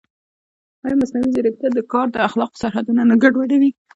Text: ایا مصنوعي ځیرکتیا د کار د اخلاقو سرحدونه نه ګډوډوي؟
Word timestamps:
ایا 0.83 0.95
مصنوعي 1.01 1.29
ځیرکتیا 1.35 1.69
د 1.73 1.79
کار 1.91 2.07
د 2.11 2.17
اخلاقو 2.27 2.59
سرحدونه 2.61 3.01
نه 3.09 3.15
ګډوډوي؟ 3.23 3.71